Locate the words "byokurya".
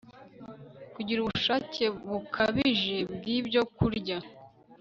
3.67-4.17